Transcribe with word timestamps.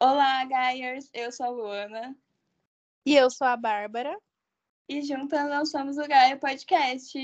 Olá, 0.00 0.44
Gaiers! 0.44 1.10
Eu 1.12 1.32
sou 1.32 1.46
a 1.46 1.48
Luana. 1.48 2.16
E 3.04 3.16
eu 3.16 3.28
sou 3.28 3.48
a 3.48 3.56
Bárbara. 3.56 4.16
E 4.88 5.02
juntas 5.02 5.48
nós 5.48 5.72
somos 5.72 5.98
o 5.98 6.06
Gaia 6.06 6.36
Podcast. 6.36 7.18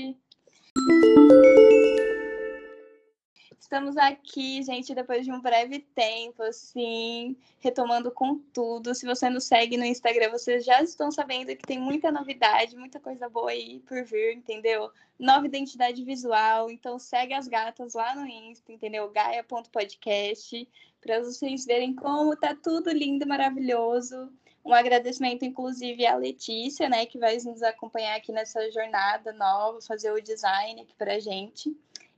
Estamos 3.59 3.97
aqui, 3.97 4.61
gente, 4.63 4.93
depois 4.93 5.25
de 5.25 5.31
um 5.31 5.41
breve 5.41 5.79
tempo, 5.79 6.43
assim, 6.43 7.35
retomando 7.59 8.11
com 8.11 8.37
tudo. 8.37 8.93
Se 8.93 9.05
você 9.05 9.29
nos 9.29 9.45
segue 9.45 9.77
no 9.77 9.85
Instagram, 9.85 10.29
vocês 10.29 10.63
já 10.63 10.81
estão 10.83 11.11
sabendo 11.11 11.55
que 11.55 11.65
tem 11.65 11.79
muita 11.79 12.11
novidade, 12.11 12.75
muita 12.75 12.99
coisa 12.99 13.27
boa 13.27 13.51
aí 13.51 13.79
por 13.81 14.03
vir, 14.03 14.35
entendeu? 14.35 14.91
Nova 15.17 15.45
identidade 15.45 16.03
visual, 16.03 16.69
então 16.69 16.99
segue 16.99 17.33
as 17.33 17.47
gatas 17.47 17.93
lá 17.93 18.15
no 18.15 18.27
Insta, 18.27 18.71
entendeu? 18.71 19.09
gaia.podcast, 19.09 20.67
para 21.01 21.21
vocês 21.21 21.65
verem 21.65 21.95
como 21.95 22.35
tá 22.35 22.55
tudo 22.55 22.91
lindo, 22.91 23.25
maravilhoso. 23.25 24.31
Um 24.63 24.73
agradecimento, 24.73 25.45
inclusive, 25.45 26.05
à 26.05 26.15
Letícia, 26.15 26.89
né, 26.89 27.05
que 27.05 27.19
vai 27.19 27.37
nos 27.37 27.61
acompanhar 27.61 28.15
aqui 28.15 28.31
nessa 28.31 28.71
jornada 28.71 29.31
nova, 29.31 29.79
fazer 29.81 30.11
o 30.11 30.21
design 30.21 30.81
aqui 30.81 30.93
para 30.95 31.13
a 31.13 31.19
gente. 31.19 31.75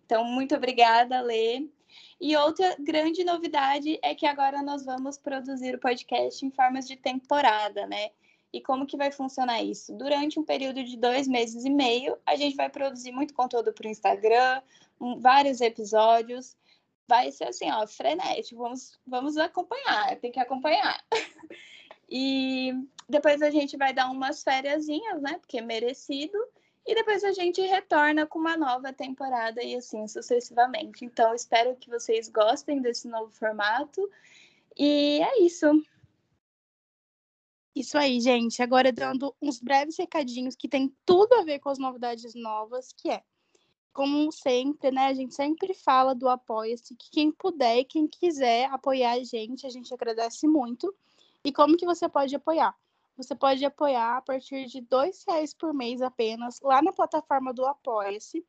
Então, 0.07 0.23
muito 0.23 0.55
obrigada, 0.55 1.19
Lê. 1.19 1.67
E 2.19 2.35
outra 2.37 2.77
grande 2.79 3.25
novidade 3.25 3.99
é 4.01 4.15
que 4.15 4.25
agora 4.25 4.63
nós 4.63 4.85
vamos 4.85 5.17
produzir 5.17 5.75
o 5.75 5.79
podcast 5.79 6.45
em 6.45 6.49
formas 6.49 6.87
de 6.87 6.95
temporada, 6.95 7.85
né? 7.85 8.11
E 8.53 8.61
como 8.61 8.87
que 8.87 8.95
vai 8.95 9.11
funcionar 9.11 9.61
isso? 9.61 9.93
Durante 9.97 10.39
um 10.39 10.45
período 10.45 10.81
de 10.81 10.95
dois 10.95 11.27
meses 11.27 11.65
e 11.65 11.69
meio, 11.69 12.17
a 12.25 12.37
gente 12.37 12.55
vai 12.55 12.69
produzir 12.69 13.11
muito 13.11 13.33
conteúdo 13.33 13.73
para 13.73 13.85
o 13.85 13.91
Instagram, 13.91 14.61
um, 14.99 15.19
vários 15.19 15.59
episódios. 15.59 16.55
Vai 17.05 17.29
ser 17.29 17.49
assim, 17.49 17.69
ó, 17.69 17.85
frenético. 17.85 18.61
Vamos, 18.61 18.97
vamos 19.05 19.35
acompanhar, 19.35 20.15
tem 20.21 20.31
que 20.31 20.39
acompanhar. 20.39 21.03
e 22.09 22.71
depois 23.09 23.41
a 23.41 23.51
gente 23.51 23.75
vai 23.75 23.91
dar 23.91 24.09
umas 24.09 24.41
férias, 24.41 24.87
né? 24.87 25.37
Porque 25.41 25.57
é 25.57 25.61
merecido. 25.61 26.37
E 26.87 26.95
depois 26.95 27.21
a 27.25 27.33
gente 27.33 27.59
retorna 27.61 28.25
com 28.25 28.39
uma 28.39 28.55
nova 28.55 28.93
temporada 28.93 29.61
e 29.61 29.75
assim 29.75 30.07
sucessivamente. 30.07 31.03
Então, 31.03 31.35
espero 31.35 31.75
que 31.75 31.89
vocês 31.89 32.29
gostem 32.29 32.81
desse 32.81 33.09
novo 33.09 33.29
formato. 33.29 34.09
E 34.77 35.19
é 35.21 35.41
isso. 35.41 35.65
Isso 37.75 37.97
aí, 37.97 38.21
gente. 38.21 38.63
Agora 38.63 38.89
dando 38.93 39.35
uns 39.41 39.59
breves 39.59 39.97
recadinhos 39.97 40.55
que 40.55 40.69
tem 40.69 40.95
tudo 41.05 41.33
a 41.33 41.43
ver 41.43 41.59
com 41.59 41.67
as 41.67 41.77
novidades 41.77 42.33
novas, 42.33 42.93
que 42.93 43.09
é, 43.09 43.21
como 43.91 44.31
sempre, 44.31 44.89
né? 44.89 45.07
A 45.07 45.13
gente 45.13 45.35
sempre 45.35 45.73
fala 45.73 46.15
do 46.15 46.29
Apoia-se, 46.29 46.95
que 46.95 47.09
quem 47.11 47.33
puder 47.33 47.79
e 47.79 47.85
quem 47.85 48.07
quiser 48.07 48.69
apoiar 48.71 49.11
a 49.11 49.23
gente, 49.25 49.67
a 49.67 49.69
gente 49.69 49.93
agradece 49.93 50.47
muito. 50.47 50.95
E 51.43 51.51
como 51.51 51.75
que 51.75 51.85
você 51.85 52.07
pode 52.07 52.33
apoiar? 52.33 52.73
Você 53.17 53.35
pode 53.35 53.65
apoiar 53.65 54.17
a 54.17 54.21
partir 54.21 54.67
de 54.67 54.77
R$ 54.79 55.11
reais 55.27 55.53
por 55.53 55.73
mês 55.73 56.01
apenas 56.01 56.61
lá 56.61 56.81
na 56.81 56.93
plataforma 56.93 57.51
do 57.51 57.65
Apoia-se. 57.65 58.45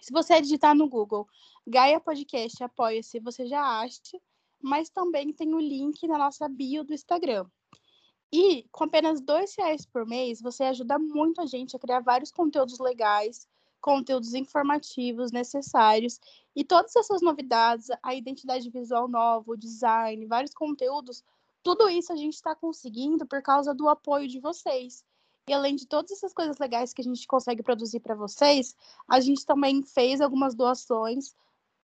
Se 0.00 0.12
você 0.12 0.40
digitar 0.40 0.74
no 0.74 0.88
Google 0.88 1.26
Gaia 1.66 1.98
Podcast 1.98 2.62
Apoia-se, 2.62 3.18
você 3.18 3.46
já 3.46 3.62
acha, 3.80 4.20
mas 4.62 4.90
também 4.90 5.32
tem 5.32 5.54
o 5.54 5.58
link 5.58 6.06
na 6.06 6.18
nossa 6.18 6.46
bio 6.48 6.84
do 6.84 6.92
Instagram. 6.92 7.46
E 8.30 8.66
com 8.70 8.84
apenas 8.84 9.20
R$ 9.20 9.44
reais 9.56 9.86
por 9.86 10.04
mês, 10.04 10.42
você 10.42 10.64
ajuda 10.64 10.98
muito 10.98 11.40
a 11.40 11.46
gente 11.46 11.74
a 11.74 11.78
criar 11.78 12.00
vários 12.00 12.30
conteúdos 12.30 12.78
legais, 12.78 13.48
conteúdos 13.80 14.34
informativos 14.34 15.32
necessários 15.32 16.20
e 16.54 16.62
todas 16.62 16.94
essas 16.96 17.22
novidades, 17.22 17.88
a 18.02 18.14
identidade 18.14 18.68
visual 18.70 19.08
nova, 19.08 19.52
o 19.52 19.56
design, 19.56 20.26
vários 20.26 20.52
conteúdos 20.52 21.22
tudo 21.64 21.88
isso 21.88 22.12
a 22.12 22.16
gente 22.16 22.34
está 22.34 22.54
conseguindo 22.54 23.26
por 23.26 23.42
causa 23.42 23.74
do 23.74 23.88
apoio 23.88 24.28
de 24.28 24.38
vocês. 24.38 25.02
E 25.48 25.52
além 25.52 25.74
de 25.74 25.86
todas 25.86 26.12
essas 26.12 26.32
coisas 26.32 26.58
legais 26.58 26.92
que 26.92 27.00
a 27.00 27.04
gente 27.04 27.26
consegue 27.26 27.62
produzir 27.62 28.00
para 28.00 28.14
vocês, 28.14 28.76
a 29.08 29.18
gente 29.18 29.44
também 29.44 29.82
fez 29.82 30.20
algumas 30.20 30.54
doações 30.54 31.34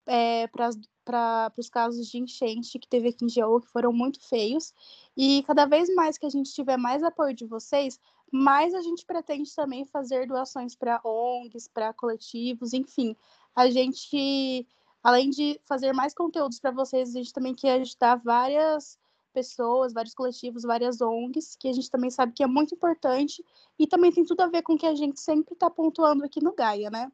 é, 0.06 0.46
para 0.48 1.52
os 1.58 1.70
casos 1.70 2.06
de 2.08 2.18
enchente 2.18 2.78
que 2.78 2.86
teve 2.86 3.08
aqui 3.08 3.24
em 3.24 3.28
Geo, 3.28 3.60
que 3.60 3.68
foram 3.68 3.92
muito 3.92 4.20
feios. 4.28 4.74
E 5.16 5.42
cada 5.44 5.64
vez 5.64 5.92
mais 5.94 6.18
que 6.18 6.26
a 6.26 6.30
gente 6.30 6.52
tiver 6.52 6.76
mais 6.76 7.02
apoio 7.02 7.34
de 7.34 7.46
vocês, 7.46 7.98
mais 8.30 8.74
a 8.74 8.82
gente 8.82 9.04
pretende 9.06 9.54
também 9.54 9.86
fazer 9.86 10.26
doações 10.26 10.76
para 10.76 11.00
ONGs, 11.04 11.68
para 11.68 11.92
coletivos, 11.94 12.74
enfim. 12.74 13.16
A 13.54 13.68
gente, 13.70 14.66
além 15.02 15.30
de 15.30 15.58
fazer 15.64 15.92
mais 15.94 16.12
conteúdos 16.14 16.60
para 16.60 16.70
vocês, 16.70 17.10
a 17.10 17.18
gente 17.18 17.32
também 17.32 17.54
quer 17.54 17.80
ajudar 17.80 18.16
várias 18.16 18.98
pessoas, 19.30 19.92
vários 19.92 20.14
coletivos, 20.14 20.62
várias 20.62 21.00
ONGs, 21.00 21.56
que 21.56 21.68
a 21.68 21.72
gente 21.72 21.90
também 21.90 22.10
sabe 22.10 22.32
que 22.32 22.42
é 22.42 22.46
muito 22.46 22.74
importante 22.74 23.44
e 23.78 23.86
também 23.86 24.12
tem 24.12 24.24
tudo 24.24 24.40
a 24.42 24.48
ver 24.48 24.62
com 24.62 24.74
o 24.74 24.78
que 24.78 24.86
a 24.86 24.94
gente 24.94 25.20
sempre 25.20 25.54
está 25.54 25.70
pontuando 25.70 26.24
aqui 26.24 26.42
no 26.42 26.54
Gaia, 26.54 26.90
né? 26.90 27.10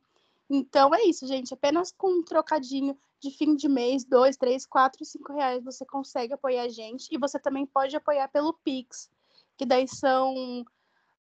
Então 0.48 0.94
é 0.94 1.02
isso, 1.04 1.26
gente. 1.26 1.52
Apenas 1.52 1.92
com 1.92 2.20
um 2.20 2.22
trocadinho 2.22 2.96
de 3.20 3.30
fim 3.30 3.56
de 3.56 3.68
mês, 3.68 4.04
dois, 4.04 4.36
três, 4.36 4.66
quatro, 4.66 5.04
cinco 5.04 5.32
reais, 5.32 5.64
você 5.64 5.84
consegue 5.84 6.34
apoiar 6.34 6.62
a 6.62 6.68
gente 6.68 7.08
e 7.10 7.18
você 7.18 7.38
também 7.38 7.66
pode 7.66 7.96
apoiar 7.96 8.28
pelo 8.28 8.52
Pix, 8.52 9.10
que 9.56 9.64
daí 9.64 9.88
são 9.88 10.64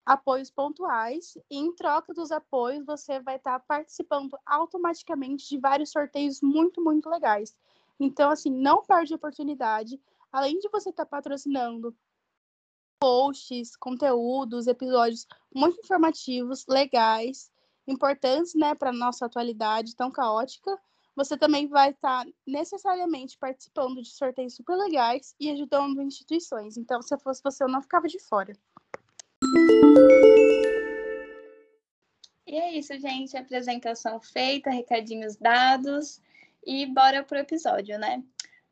apoios 0.04 0.50
pontuais 0.50 1.38
e 1.50 1.56
em 1.56 1.74
troca 1.74 2.12
dos 2.12 2.30
apoios 2.30 2.84
você 2.84 3.20
vai 3.20 3.36
estar 3.36 3.58
tá 3.58 3.64
participando 3.66 4.36
automaticamente 4.44 5.48
de 5.48 5.58
vários 5.58 5.90
sorteios 5.90 6.42
muito, 6.42 6.82
muito 6.82 7.08
legais. 7.08 7.56
Então, 7.98 8.30
assim, 8.30 8.50
não 8.50 8.82
perde 8.82 9.12
a 9.12 9.16
oportunidade 9.16 10.00
além 10.34 10.58
de 10.58 10.68
você 10.68 10.90
estar 10.90 11.04
tá 11.04 11.08
patrocinando 11.08 11.96
posts, 12.98 13.76
conteúdos, 13.76 14.66
episódios 14.66 15.28
muito 15.54 15.78
informativos, 15.78 16.66
legais, 16.68 17.52
importantes, 17.86 18.52
né, 18.56 18.74
para 18.74 18.92
nossa 18.92 19.26
atualidade 19.26 19.94
tão 19.94 20.10
caótica, 20.10 20.76
você 21.14 21.36
também 21.36 21.68
vai 21.68 21.90
estar 21.90 22.24
tá 22.24 22.32
necessariamente 22.44 23.38
participando 23.38 24.02
de 24.02 24.10
sorteios 24.10 24.56
super 24.56 24.74
legais 24.74 25.36
e 25.38 25.50
ajudando 25.50 26.02
instituições. 26.02 26.76
Então, 26.76 27.00
se 27.00 27.14
eu 27.14 27.18
fosse 27.20 27.40
você, 27.40 27.62
eu 27.62 27.68
não 27.68 27.80
ficava 27.80 28.08
de 28.08 28.18
fora. 28.18 28.52
E 32.44 32.56
é 32.56 32.76
isso, 32.76 32.98
gente. 32.98 33.36
Apresentação 33.36 34.20
feita, 34.20 34.68
recadinhos 34.68 35.36
dados 35.36 36.20
e 36.66 36.86
bora 36.86 37.22
pro 37.22 37.38
episódio, 37.38 37.96
né? 38.00 38.24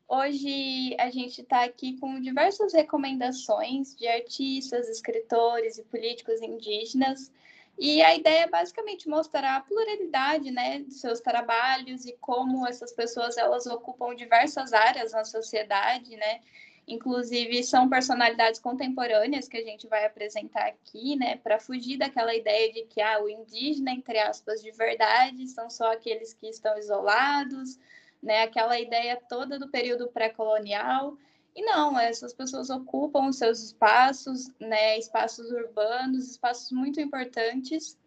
Hoje 0.07 0.95
a 0.99 1.09
gente 1.09 1.41
está 1.41 1.63
aqui 1.63 1.97
com 1.97 2.19
diversas 2.19 2.73
recomendações 2.73 3.95
de 3.95 4.07
artistas, 4.07 4.89
escritores 4.89 5.77
e 5.77 5.83
políticos 5.83 6.41
indígenas. 6.41 7.31
E 7.79 8.01
a 8.03 8.15
ideia 8.15 8.43
é 8.43 8.49
basicamente 8.49 9.09
mostrar 9.09 9.55
a 9.55 9.61
pluralidade 9.61 10.51
né, 10.51 10.79
dos 10.79 10.99
seus 10.99 11.19
trabalhos 11.19 12.05
e 12.05 12.15
como 12.21 12.67
essas 12.67 12.93
pessoas 12.93 13.37
elas 13.37 13.65
ocupam 13.65 14.15
diversas 14.15 14.73
áreas 14.73 15.11
na 15.11 15.25
sociedade, 15.25 16.15
né? 16.15 16.41
Inclusive, 16.87 17.63
são 17.63 17.89
personalidades 17.89 18.59
contemporâneas 18.59 19.47
que 19.47 19.57
a 19.57 19.63
gente 19.63 19.87
vai 19.87 20.05
apresentar 20.05 20.67
aqui, 20.67 21.15
né? 21.15 21.37
Para 21.37 21.57
fugir 21.57 21.97
daquela 21.97 22.35
ideia 22.35 22.71
de 22.73 22.83
que 22.83 23.01
ah, 23.01 23.23
o 23.23 23.29
indígena, 23.29 23.91
entre 23.91 24.19
aspas, 24.19 24.61
de 24.61 24.69
verdade, 24.71 25.47
são 25.47 25.69
só 25.69 25.93
aqueles 25.93 26.33
que 26.33 26.47
estão 26.47 26.77
isolados, 26.77 27.79
né? 28.23 28.43
Aquela 28.43 28.79
ideia 28.79 29.21
toda 29.29 29.59
do 29.59 29.69
período 29.69 30.07
pré-colonial. 30.07 31.17
E 31.55 31.63
não, 31.63 31.99
essas 31.99 32.33
pessoas 32.33 32.69
ocupam 32.69 33.27
os 33.27 33.37
seus 33.37 33.61
espaços, 33.61 34.49
né? 34.59 34.97
Espaços 34.97 35.51
urbanos, 35.51 36.31
espaços 36.31 36.71
muito 36.71 36.99
importantes. 36.99 37.99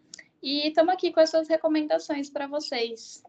E 0.43 0.67
estamos 0.69 0.93
aqui 0.93 1.13
com 1.13 1.21
essas 1.21 1.49
recomendações 1.49 2.31
para 2.31 2.47
vocês. 2.47 3.23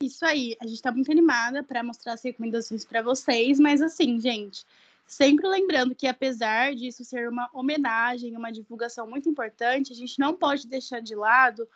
Isso 0.00 0.24
aí, 0.24 0.56
a 0.60 0.64
gente 0.64 0.76
está 0.76 0.92
muito 0.92 1.10
animada 1.10 1.62
para 1.62 1.82
mostrar 1.82 2.12
as 2.12 2.22
recomendações 2.22 2.84
para 2.84 3.02
vocês, 3.02 3.58
mas 3.58 3.82
assim, 3.82 4.20
gente, 4.20 4.64
sempre 5.04 5.48
lembrando 5.48 5.94
que 5.94 6.06
apesar 6.06 6.72
disso 6.74 7.04
ser 7.04 7.28
uma 7.28 7.50
homenagem, 7.52 8.36
uma 8.36 8.52
divulgação 8.52 9.08
muito 9.08 9.28
importante, 9.28 9.92
a 9.92 9.96
gente 9.96 10.18
não 10.20 10.36
pode 10.36 10.68
deixar 10.68 11.00
de 11.00 11.16
lado 11.16 11.68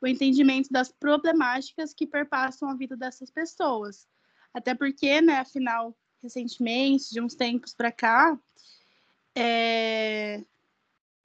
o 0.00 0.06
entendimento 0.06 0.68
das 0.70 0.90
problemáticas 0.90 1.92
que 1.92 2.06
perpassam 2.06 2.68
a 2.68 2.74
vida 2.74 2.96
dessas 2.96 3.30
pessoas. 3.30 4.06
Até 4.54 4.74
porque, 4.74 5.20
né, 5.20 5.38
afinal, 5.38 5.96
recentemente, 6.22 7.10
de 7.10 7.20
uns 7.20 7.34
tempos 7.34 7.74
para 7.74 7.92
cá, 7.92 8.38
é... 9.34 10.44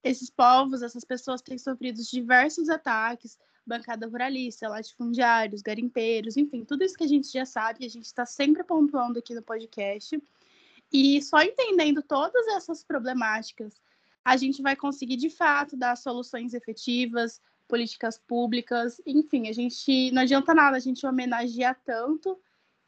esses 0.04 0.30
povos, 0.30 0.82
essas 0.82 1.04
pessoas 1.04 1.42
têm 1.42 1.58
sofrido 1.58 2.02
diversos 2.04 2.70
ataques, 2.70 3.38
bancada 3.66 4.08
ruralista, 4.08 4.68
latifundiários, 4.68 5.62
garimpeiros, 5.62 6.36
enfim, 6.36 6.66
tudo 6.66 6.84
isso 6.84 6.98
que 6.98 7.04
a 7.04 7.08
gente 7.08 7.32
já 7.32 7.46
sabe, 7.46 7.86
a 7.86 7.90
gente 7.90 8.06
está 8.06 8.26
sempre 8.26 8.64
pontuando 8.64 9.20
aqui 9.20 9.34
no 9.34 9.42
podcast. 9.42 10.22
E 10.92 11.22
só 11.22 11.42
entendendo 11.42 12.04
todas 12.04 12.46
essas 12.50 12.84
problemáticas, 12.84 13.82
a 14.24 14.38
gente 14.38 14.62
vai 14.62 14.76
conseguir 14.76 15.18
de 15.18 15.30
fato 15.30 15.76
dar 15.76 15.96
soluções 15.98 16.54
efetivas, 16.54 17.42
políticas 17.68 18.18
públicas, 18.18 19.02
enfim, 19.06 19.48
a 19.48 19.54
gente 19.54 20.12
não 20.12 20.22
adianta 20.22 20.54
nada 20.54 20.78
a 20.78 20.80
gente 20.80 21.06
homenagear 21.06 21.80
tanto 21.86 22.40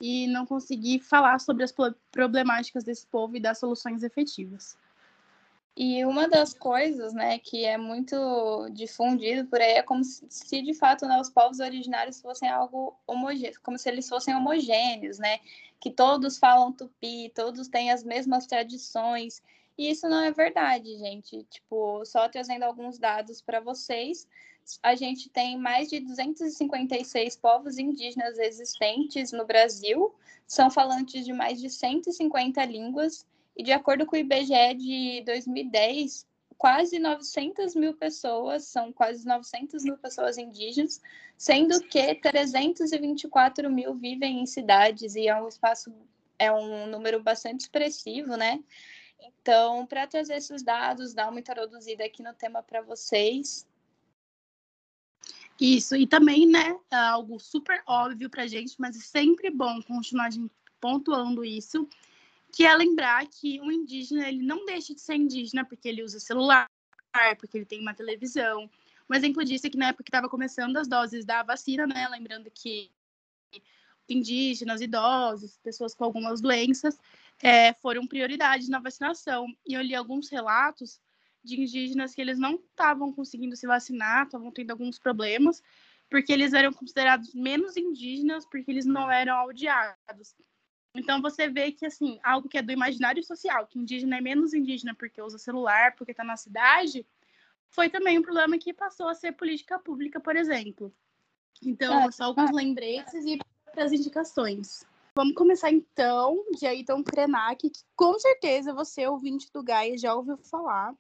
e 0.01 0.27
não 0.27 0.45
conseguir 0.45 1.00
falar 1.00 1.39
sobre 1.39 1.63
as 1.63 1.74
problemáticas 2.12 2.83
desse 2.83 3.07
povo 3.07 3.36
e 3.36 3.39
dar 3.39 3.56
soluções 3.56 4.04
efetivas. 4.04 4.77
E 5.77 6.06
uma 6.06 6.27
das 6.30 6.54
coisas, 6.54 7.13
né, 7.13 7.38
que 7.38 7.66
é 7.66 7.77
muito 7.77 8.16
difundido 8.72 9.45
por 9.50 9.60
aí 9.60 9.74
é 9.74 9.81
como 9.81 10.04
se, 10.06 10.62
de 10.62 10.74
fato, 10.74 11.06
né, 11.06 11.19
os 11.19 11.30
povos 11.30 11.60
originários 11.60 12.22
fossem 12.22 12.48
algo 12.48 12.98
homogêneo, 13.06 13.60
como 13.62 13.77
se 13.77 13.89
eles 13.89 14.07
fossem 14.07 14.33
homogêneos, 14.33 15.19
né, 15.19 15.39
que 15.81 15.92
todos 15.92 16.38
falam 16.38 16.72
tupi, 16.72 17.30
todos 17.36 17.68
têm 17.68 17.92
as 17.92 18.06
mesmas 18.06 18.48
tradições. 18.48 19.44
E 19.77 19.89
isso 19.89 20.07
não 20.07 20.24
é 20.24 20.31
verdade, 20.31 20.98
gente. 20.98 21.44
Tipo, 21.44 22.06
só 22.06 22.30
trazendo 22.30 22.63
alguns 22.63 22.98
dados 22.98 23.42
para 23.42 23.60
vocês, 23.60 24.25
a 24.81 24.95
gente 24.95 25.29
tem 25.29 25.57
mais 25.57 25.89
de 25.89 26.00
256 26.00 27.35
povos 27.38 27.77
indígenas 27.77 28.38
existentes 28.39 29.31
no 29.31 29.45
Brasil, 29.45 30.13
são 30.47 30.69
falantes 30.69 31.25
de 31.25 31.33
mais 31.33 31.59
de 31.59 31.69
150 31.69 32.63
línguas 32.65 33.25
e 33.56 33.63
de 33.63 33.71
acordo 33.71 34.06
com 34.06 34.15
o 34.15 34.19
IBGE 34.19 34.73
de 34.77 35.23
2010, 35.25 36.27
quase 36.57 37.00
900 37.00 37.75
mil 37.75 37.94
pessoas, 37.94 38.65
são 38.65 38.91
quase 38.91 39.25
900 39.25 39.83
mil 39.83 39.97
pessoas 39.97 40.38
indígenas, 40.38 41.01
sendo 41.38 41.79
que 41.81 42.15
324 42.15 43.69
mil 43.69 43.94
vivem 43.95 44.41
em 44.41 44.45
cidades, 44.45 45.15
e 45.15 45.27
é 45.27 45.41
um 45.41 45.47
espaço, 45.47 45.94
é 46.38 46.51
um 46.51 46.88
número 46.88 47.21
bastante 47.21 47.62
expressivo, 47.62 48.35
né? 48.35 48.59
Então, 49.19 49.85
para 49.85 50.07
trazer 50.07 50.35
esses 50.35 50.63
dados, 50.63 51.13
dar 51.13 51.29
uma 51.29 51.39
introduzida 51.39 52.03
aqui 52.03 52.21
no 52.21 52.33
tema 52.33 52.62
para 52.62 52.81
vocês. 52.81 53.65
Isso, 55.60 55.96
e 55.96 56.06
também, 56.06 56.46
né, 56.46 56.78
é 56.92 56.96
algo 56.96 57.40
super 57.40 57.81
óbvio 57.88 58.30
para 58.30 58.46
gente, 58.46 58.75
mas 58.78 58.98
é 58.98 59.00
sempre 59.00 59.50
bom 59.50 59.81
continuar 59.84 60.30
pontuando 60.81 61.46
isso, 61.46 61.88
que 62.52 62.66
é 62.66 62.75
lembrar 62.75 63.25
que 63.28 63.60
o 63.62 63.72
indígena 63.72 64.28
ele 64.28 64.44
não 64.44 64.66
deixa 64.66 64.94
de 64.94 65.02
ser 65.02 65.16
indígena 65.16 65.63
porque 65.63 65.88
ele 65.88 66.04
usa 66.04 66.19
celular, 66.19 66.69
porque 67.40 67.57
ele 67.57 67.66
tem 67.66 67.80
uma 67.80 67.94
televisão. 67.94 68.69
Um 69.10 69.16
exemplo 69.16 69.44
disso 69.46 69.68
é 69.68 69.69
que 69.69 69.78
na 69.78 69.88
época 69.88 70.04
que 70.04 70.10
estava 70.10 70.28
começando 70.28 70.75
as 70.78 70.88
doses 70.88 71.24
da 71.25 71.42
vacina, 71.42 71.88
né, 71.88 72.08
lembrando 72.10 72.51
que 72.51 72.92
indígenas, 74.08 74.81
idosos, 74.81 75.58
pessoas 75.63 75.96
com 75.96 76.04
algumas 76.04 76.42
doenças 76.42 76.98
é, 77.42 77.74
foram 77.74 78.06
prioridade 78.06 78.69
na 78.69 78.80
vacinação. 78.80 79.48
E 79.66 79.74
eu 79.74 79.81
li 79.81 79.96
alguns 79.96 80.30
relatos 80.30 81.00
de 81.45 81.62
indígenas 81.62 82.13
que 82.13 82.21
eles 82.21 82.38
não 82.39 82.56
estavam 82.56 83.13
conseguindo 83.13 83.56
se 83.56 83.68
vacinar, 83.68 84.25
estavam 84.25 84.51
tendo 84.51 84.71
alguns 84.71 84.97
problemas, 85.00 85.62
porque 86.09 86.33
eles 86.33 86.53
eram 86.53 86.74
considerados 86.74 87.33
menos 87.33 87.77
indígenas, 87.77 88.45
porque 88.45 88.71
eles 88.71 88.86
não 88.86 89.09
eram 89.12 89.36
audiados. 89.36 90.36
Então 90.95 91.21
você 91.21 91.50
vê 91.50 91.71
que 91.71 91.86
assim, 91.86 92.19
algo 92.24 92.47
que 92.47 92.57
é 92.57 92.62
do 92.62 92.71
imaginário 92.71 93.24
social, 93.24 93.68
que 93.68 93.77
indígena 93.77 94.18
é 94.18 94.21
menos 94.21 94.53
indígena 94.53 94.95
porque 94.95 95.21
usa 95.21 95.38
celular, 95.38 95.95
porque 95.95 96.12
está 96.12 96.24
na 96.24 96.38
cidade, 96.38 97.06
foi 97.69 97.89
também 97.89 98.18
um 98.18 98.21
problema 98.21 98.57
que 98.57 98.74
passou 98.74 99.09
a 99.09 99.13
ser 99.13 99.33
política 99.33 99.77
pública, 99.77 100.19
por 100.19 100.36
exemplo. 100.36 100.94
Então, 101.62 102.07
é, 102.07 102.12
só 102.12 102.25
alguns 102.25 102.51
lembretes 102.51 103.25
e 103.25 103.39
as 103.75 103.91
indicações. 103.91 104.86
Vamos 105.18 105.36
começar 105.36 105.71
então 105.71 106.44
de 106.57 106.65
Ayrton 106.65 107.03
Krenak, 107.03 107.69
que 107.69 107.81
com 107.95 108.18
certeza 108.19 108.74
você, 108.74 109.07
ouvinte 109.07 109.51
do 109.51 109.63
Gaia, 109.63 109.98
já 109.98 110.13
ouviu 110.13 110.38
falar. 110.38 110.94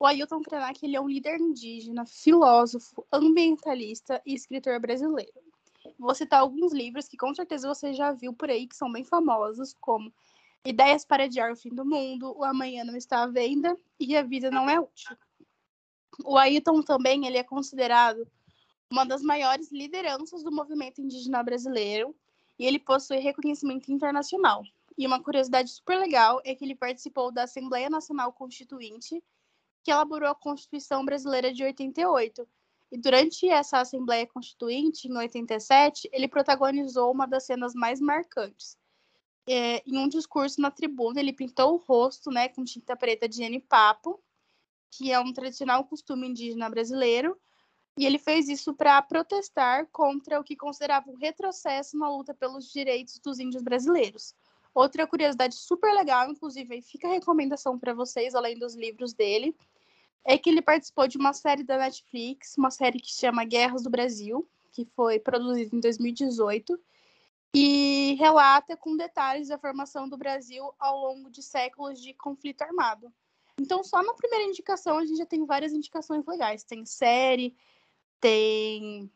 O 0.00 0.06
Ailton 0.06 0.42
Krenak 0.42 0.84
ele 0.84 0.96
é 0.96 1.00
um 1.00 1.08
líder 1.08 1.40
indígena, 1.40 2.06
filósofo, 2.06 3.06
ambientalista 3.12 4.22
e 4.24 4.34
escritor 4.34 4.78
brasileiro 4.80 5.48
vou 5.98 6.14
citar 6.14 6.40
alguns 6.40 6.72
livros 6.72 7.08
que 7.08 7.16
com 7.16 7.34
certeza 7.34 7.68
você 7.68 7.92
já 7.92 8.12
viu 8.12 8.32
por 8.32 8.50
aí, 8.50 8.66
que 8.66 8.76
são 8.76 8.90
bem 8.90 9.04
famosos, 9.04 9.74
como 9.80 10.12
Ideias 10.64 11.04
para 11.04 11.24
Adiar 11.24 11.52
o 11.52 11.56
Fim 11.56 11.70
do 11.70 11.84
Mundo, 11.84 12.34
O 12.36 12.44
Amanhã 12.44 12.84
Não 12.84 12.96
Está 12.96 13.22
à 13.22 13.26
Venda 13.26 13.76
e 13.98 14.16
A 14.16 14.22
Vida 14.22 14.50
Não 14.50 14.68
é 14.68 14.78
Útil. 14.78 15.16
O 16.24 16.36
Ailton 16.36 16.82
também 16.82 17.26
ele 17.26 17.38
é 17.38 17.44
considerado 17.44 18.26
uma 18.90 19.04
das 19.04 19.22
maiores 19.22 19.70
lideranças 19.70 20.42
do 20.42 20.50
movimento 20.50 21.00
indígena 21.00 21.42
brasileiro 21.42 22.14
e 22.58 22.66
ele 22.66 22.78
possui 22.78 23.18
reconhecimento 23.18 23.92
internacional. 23.92 24.64
E 24.96 25.06
uma 25.06 25.22
curiosidade 25.22 25.70
super 25.70 25.96
legal 25.96 26.40
é 26.44 26.54
que 26.54 26.64
ele 26.64 26.74
participou 26.74 27.30
da 27.30 27.44
Assembleia 27.44 27.88
Nacional 27.88 28.32
Constituinte, 28.32 29.22
que 29.88 29.92
elaborou 29.92 30.28
a 30.28 30.34
Constituição 30.34 31.02
Brasileira 31.02 31.50
de 31.50 31.64
88, 31.64 32.46
e 32.92 32.98
durante 32.98 33.48
essa 33.48 33.80
Assembleia 33.80 34.26
Constituinte, 34.26 35.08
em 35.08 35.16
87, 35.16 36.10
ele 36.12 36.28
protagonizou 36.28 37.10
uma 37.10 37.26
das 37.26 37.44
cenas 37.46 37.72
mais 37.72 37.98
marcantes. 37.98 38.76
É, 39.48 39.82
em 39.86 39.96
um 39.96 40.06
discurso 40.06 40.60
na 40.60 40.70
tribuna, 40.70 41.20
ele 41.20 41.32
pintou 41.32 41.72
o 41.72 41.76
rosto 41.78 42.30
né, 42.30 42.50
com 42.50 42.64
tinta 42.64 42.94
preta 42.94 43.26
de 43.26 43.58
Papo, 43.60 44.22
que 44.90 45.10
é 45.10 45.18
um 45.18 45.32
tradicional 45.32 45.82
costume 45.86 46.28
indígena 46.28 46.68
brasileiro, 46.68 47.40
e 47.96 48.04
ele 48.04 48.18
fez 48.18 48.46
isso 48.46 48.74
para 48.74 49.00
protestar 49.00 49.86
contra 49.90 50.38
o 50.38 50.44
que 50.44 50.54
considerava 50.54 51.10
um 51.10 51.16
retrocesso 51.16 51.96
na 51.96 52.10
luta 52.10 52.34
pelos 52.34 52.70
direitos 52.70 53.18
dos 53.20 53.38
índios 53.38 53.62
brasileiros. 53.62 54.34
Outra 54.74 55.06
curiosidade 55.06 55.54
super 55.54 55.94
legal, 55.94 56.30
inclusive, 56.30 56.82
fica 56.82 57.08
a 57.08 57.12
recomendação 57.12 57.78
para 57.78 57.94
vocês, 57.94 58.34
além 58.34 58.58
dos 58.58 58.76
livros 58.76 59.14
dele, 59.14 59.56
é 60.24 60.36
que 60.36 60.50
ele 60.50 60.62
participou 60.62 61.08
de 61.08 61.16
uma 61.16 61.32
série 61.32 61.62
da 61.62 61.78
Netflix, 61.78 62.56
uma 62.56 62.70
série 62.70 63.00
que 63.00 63.12
se 63.12 63.20
chama 63.20 63.44
Guerras 63.44 63.82
do 63.82 63.90
Brasil, 63.90 64.48
que 64.72 64.84
foi 64.94 65.18
produzida 65.18 65.74
em 65.74 65.80
2018 65.80 66.78
e 67.54 68.14
relata 68.18 68.76
com 68.76 68.96
detalhes 68.96 69.50
a 69.50 69.58
formação 69.58 70.08
do 70.08 70.16
Brasil 70.16 70.72
ao 70.78 70.98
longo 70.98 71.30
de 71.30 71.42
séculos 71.42 72.00
de 72.00 72.12
conflito 72.14 72.62
armado. 72.62 73.12
Então, 73.58 73.82
só 73.82 74.02
na 74.02 74.14
primeira 74.14 74.44
indicação 74.44 74.98
a 74.98 75.04
gente 75.04 75.18
já 75.18 75.26
tem 75.26 75.44
várias 75.44 75.72
indicações 75.72 76.24
legais. 76.26 76.62
Tem 76.62 76.84
série, 76.84 77.56
tem. 78.20 79.10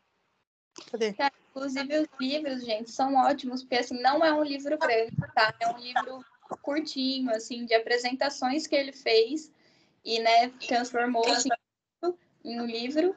Cadê? 0.91 1.15
Inclusive, 1.51 1.99
os 1.99 2.07
livros, 2.19 2.65
gente, 2.65 2.91
são 2.91 3.15
ótimos, 3.15 3.61
porque 3.61 3.75
assim, 3.75 4.01
não 4.01 4.25
é 4.25 4.33
um 4.33 4.43
livro 4.43 4.77
grande, 4.77 5.15
tá? 5.33 5.53
É 5.59 5.69
um 5.69 5.77
livro 5.77 6.25
curtinho, 6.61 7.29
assim, 7.29 7.65
de 7.65 7.73
apresentações 7.73 8.67
que 8.67 8.75
ele 8.75 8.91
fez 8.91 9.51
e, 10.03 10.19
né, 10.19 10.49
transformou 10.67 11.25
assim, 11.27 11.49
em 12.43 12.59
um 12.59 12.65
livro. 12.65 13.15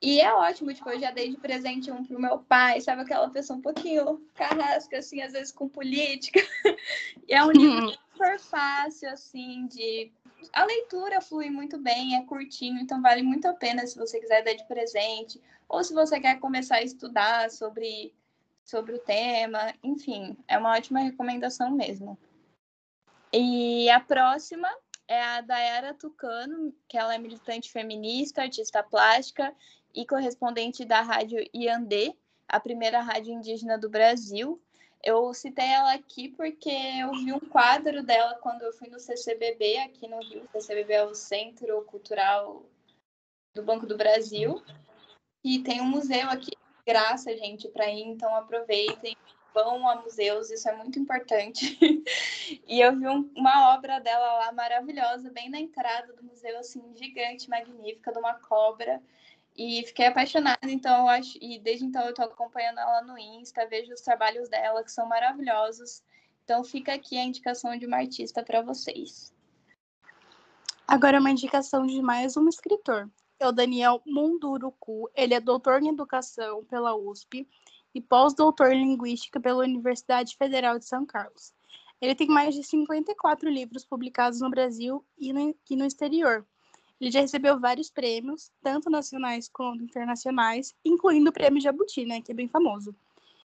E 0.00 0.20
é 0.20 0.32
ótimo, 0.34 0.74
tipo, 0.74 0.90
eu 0.90 0.98
já 0.98 1.12
dei 1.12 1.30
de 1.30 1.36
presente 1.36 1.90
um 1.90 2.04
pro 2.04 2.20
meu 2.20 2.40
pai, 2.40 2.80
sabe 2.80 3.02
aquela 3.02 3.30
pessoa 3.30 3.56
um 3.56 3.62
pouquinho 3.62 4.20
carrasca, 4.34 4.98
assim, 4.98 5.22
às 5.22 5.32
vezes 5.32 5.52
com 5.52 5.68
política. 5.68 6.40
e 7.28 7.32
é 7.32 7.44
um 7.44 7.52
livro 7.52 7.86
uhum. 7.86 7.92
super 7.92 8.38
fácil, 8.40 9.08
assim, 9.10 9.66
de... 9.68 10.10
A 10.52 10.64
leitura 10.64 11.20
flui 11.20 11.50
muito 11.50 11.78
bem, 11.78 12.16
é 12.16 12.24
curtinho, 12.24 12.80
então 12.80 13.00
vale 13.00 13.22
muito 13.22 13.46
a 13.46 13.54
pena 13.54 13.86
se 13.86 13.96
você 13.96 14.18
quiser 14.18 14.42
dar 14.42 14.54
de 14.54 14.66
presente, 14.66 15.40
ou 15.68 15.84
se 15.84 15.94
você 15.94 16.18
quer 16.18 16.40
começar 16.40 16.76
a 16.76 16.82
estudar 16.82 17.48
sobre, 17.48 18.12
sobre 18.64 18.96
o 18.96 18.98
tema, 18.98 19.72
enfim, 19.84 20.36
é 20.48 20.58
uma 20.58 20.76
ótima 20.76 20.98
recomendação 20.98 21.70
mesmo. 21.70 22.18
E 23.32 23.88
a 23.88 24.00
próxima 24.00 24.68
é 25.08 25.22
a 25.22 25.40
Dayara 25.40 25.94
Tucano, 25.94 26.74
que 26.88 26.96
ela 26.96 27.14
é 27.14 27.18
militante 27.18 27.70
feminista, 27.70 28.42
artista 28.42 28.82
plástica 28.82 29.54
e 29.94 30.06
correspondente 30.06 30.84
da 30.84 31.00
rádio 31.00 31.38
Iandê, 31.54 32.14
a 32.48 32.58
primeira 32.58 33.00
rádio 33.00 33.34
indígena 33.34 33.78
do 33.78 33.88
Brasil. 33.88 34.60
Eu 35.02 35.34
citei 35.34 35.66
ela 35.66 35.94
aqui 35.94 36.28
porque 36.28 36.70
eu 36.70 37.10
vi 37.12 37.32
um 37.32 37.40
quadro 37.40 38.02
dela 38.02 38.38
quando 38.40 38.62
eu 38.62 38.72
fui 38.72 38.88
no 38.88 39.00
CCBB 39.00 39.78
aqui 39.78 40.06
no 40.06 40.20
Rio. 40.20 40.44
O 40.44 40.48
CCBB 40.60 40.92
é 40.92 41.04
o 41.04 41.14
Centro 41.14 41.82
Cultural 41.84 42.64
do 43.54 43.62
Banco 43.62 43.84
do 43.84 43.96
Brasil. 43.96 44.62
E 45.44 45.58
tem 45.58 45.80
um 45.80 45.86
museu 45.86 46.30
aqui, 46.30 46.52
graça, 46.86 47.36
gente, 47.36 47.68
para 47.68 47.90
ir, 47.90 48.02
então 48.02 48.32
aproveitem 48.36 49.16
vão 49.54 49.88
a 49.88 49.96
museus, 49.96 50.50
isso 50.50 50.68
é 50.68 50.76
muito 50.76 50.98
importante. 50.98 51.78
e 52.66 52.80
eu 52.80 52.96
vi 52.96 53.08
um, 53.08 53.30
uma 53.36 53.74
obra 53.74 53.98
dela 54.00 54.38
lá 54.38 54.52
maravilhosa, 54.52 55.30
bem 55.30 55.48
na 55.48 55.58
entrada 55.58 56.12
do 56.12 56.24
museu, 56.24 56.58
assim, 56.58 56.82
gigante, 56.94 57.48
magnífica, 57.48 58.12
de 58.12 58.18
uma 58.18 58.34
cobra. 58.34 59.02
E 59.56 59.84
fiquei 59.86 60.06
apaixonada, 60.06 60.58
então 60.64 61.02
eu 61.02 61.08
acho, 61.08 61.38
e 61.40 61.58
desde 61.58 61.84
então 61.84 62.02
eu 62.06 62.14
tô 62.14 62.22
acompanhando 62.22 62.80
ela 62.80 63.02
no 63.02 63.18
Insta, 63.18 63.66
vejo 63.66 63.92
os 63.92 64.00
trabalhos 64.00 64.48
dela 64.48 64.82
que 64.82 64.90
são 64.90 65.06
maravilhosos. 65.06 66.02
Então 66.44 66.64
fica 66.64 66.94
aqui 66.94 67.18
a 67.18 67.24
indicação 67.24 67.76
de 67.76 67.86
uma 67.86 67.98
artista 67.98 68.42
para 68.42 68.62
vocês. 68.62 69.32
Agora 70.88 71.20
uma 71.20 71.30
indicação 71.30 71.86
de 71.86 72.00
mais 72.00 72.36
um 72.36 72.48
escritor. 72.48 73.10
É 73.38 73.46
o 73.46 73.52
Daniel 73.52 74.02
Munduruku. 74.06 75.10
Ele 75.14 75.34
é 75.34 75.40
doutor 75.40 75.82
em 75.82 75.88
educação 75.88 76.64
pela 76.64 76.94
USP 76.94 77.46
e 77.94 78.00
pós-doutor 78.00 78.72
em 78.72 78.84
Linguística 78.84 79.40
pela 79.40 79.64
Universidade 79.64 80.36
Federal 80.36 80.78
de 80.78 80.84
São 80.84 81.04
Carlos. 81.04 81.52
Ele 82.00 82.14
tem 82.14 82.26
mais 82.26 82.54
de 82.54 82.64
54 82.64 83.48
livros 83.48 83.84
publicados 83.84 84.40
no 84.40 84.50
Brasil 84.50 85.04
e 85.16 85.32
no, 85.32 85.54
e 85.70 85.76
no 85.76 85.84
exterior. 85.84 86.44
Ele 87.00 87.10
já 87.10 87.20
recebeu 87.20 87.58
vários 87.58 87.90
prêmios, 87.90 88.50
tanto 88.62 88.88
nacionais 88.90 89.48
quanto 89.48 89.82
internacionais, 89.82 90.74
incluindo 90.84 91.30
o 91.30 91.32
Prêmio 91.32 91.60
Jabuti, 91.60 92.04
né, 92.04 92.20
que 92.20 92.32
é 92.32 92.34
bem 92.34 92.48
famoso. 92.48 92.94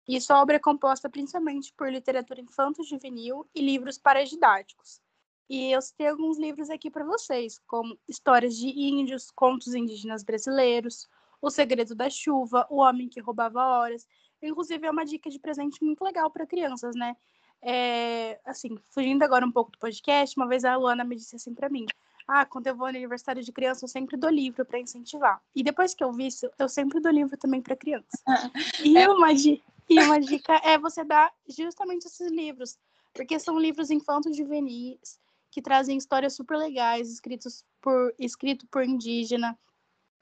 E 0.06 0.20
sua 0.20 0.40
obra 0.40 0.56
é 0.56 0.58
composta 0.58 1.08
principalmente 1.08 1.72
por 1.76 1.90
literatura 1.90 2.40
infanto-juvenil 2.40 3.46
e 3.54 3.60
livros 3.60 3.98
paradidáticos. 3.98 5.00
E 5.48 5.70
eu 5.70 5.82
citei 5.82 6.08
alguns 6.08 6.38
livros 6.38 6.70
aqui 6.70 6.90
para 6.90 7.04
vocês, 7.04 7.60
como 7.66 7.98
Histórias 8.08 8.56
de 8.56 8.68
Índios, 8.68 9.30
Contos 9.30 9.74
Indígenas 9.74 10.24
Brasileiros, 10.24 11.08
O 11.42 11.50
Segredo 11.50 11.94
da 11.94 12.08
Chuva, 12.08 12.66
O 12.70 12.76
Homem 12.76 13.08
que 13.08 13.20
Roubava 13.20 13.60
Horas. 13.60 14.06
Inclusive, 14.40 14.86
é 14.86 14.90
uma 14.90 15.04
dica 15.04 15.28
de 15.28 15.38
presente 15.38 15.84
muito 15.84 16.02
legal 16.02 16.30
para 16.30 16.46
crianças, 16.46 16.94
né? 16.94 17.16
É, 17.60 18.40
assim, 18.44 18.76
fugindo 18.90 19.22
agora 19.22 19.46
um 19.46 19.52
pouco 19.52 19.70
do 19.70 19.78
podcast, 19.78 20.36
uma 20.36 20.48
vez 20.48 20.64
a 20.64 20.76
Luana 20.76 21.04
me 21.04 21.14
disse 21.14 21.36
assim 21.36 21.54
para 21.54 21.68
mim: 21.68 21.86
Ah, 22.26 22.44
quando 22.44 22.66
eu 22.66 22.76
vou 22.76 22.90
no 22.90 22.96
aniversário 22.96 23.42
de 23.42 23.52
criança, 23.52 23.84
eu 23.84 23.88
sempre 23.88 24.16
dou 24.16 24.30
livro 24.30 24.64
para 24.64 24.80
incentivar. 24.80 25.40
E 25.54 25.62
depois 25.62 25.94
que 25.94 26.02
eu 26.02 26.12
vi 26.12 26.26
isso, 26.28 26.50
eu 26.58 26.68
sempre 26.68 27.00
dou 27.00 27.12
livro 27.12 27.36
também 27.36 27.60
para 27.60 27.76
criança. 27.76 28.18
e, 28.84 28.96
é... 28.96 29.08
uma, 29.08 29.32
e 29.32 29.60
uma 30.00 30.20
dica 30.20 30.60
é 30.64 30.76
você 30.76 31.04
dar 31.04 31.32
justamente 31.48 32.06
esses 32.06 32.30
livros, 32.32 32.78
porque 33.14 33.38
são 33.38 33.58
livros 33.58 33.90
infanto-juvenis 33.90 35.20
que 35.52 35.62
trazem 35.62 35.98
histórias 35.98 36.34
super 36.34 36.56
legais, 36.56 37.12
escritos 37.12 37.64
por 37.80 38.12
escrito 38.18 38.66
por 38.68 38.82
indígena. 38.82 39.56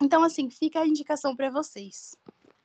Então, 0.00 0.24
assim, 0.24 0.48
fica 0.50 0.80
a 0.80 0.86
indicação 0.86 1.36
para 1.36 1.50
vocês. 1.50 2.16